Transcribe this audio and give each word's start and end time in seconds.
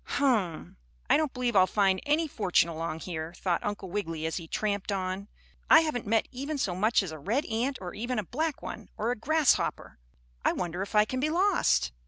"Hum, 0.17 0.77
I 1.11 1.15
don't 1.15 1.31
believe 1.31 1.55
I'll 1.55 1.67
find 1.67 2.01
any 2.07 2.27
fortune 2.27 2.69
along 2.69 3.01
here," 3.01 3.35
thought 3.37 3.63
Uncle 3.63 3.91
Wiggily 3.91 4.25
as 4.25 4.37
he 4.37 4.47
tramped 4.47 4.91
on. 4.91 5.27
"I 5.69 5.81
haven't 5.81 6.07
met 6.07 6.27
even 6.31 6.57
so 6.57 6.73
much 6.73 7.03
as 7.03 7.11
a 7.11 7.19
red 7.19 7.45
ant, 7.45 7.77
or 7.79 7.93
even 7.93 8.17
a 8.17 8.23
black 8.23 8.63
one, 8.63 8.89
or 8.97 9.11
a 9.11 9.15
grasshopper. 9.15 9.99
I 10.43 10.53
wonder 10.53 10.81
if 10.81 10.95
I 10.95 11.05
can 11.05 11.19
be 11.19 11.29
lost?" 11.29 11.91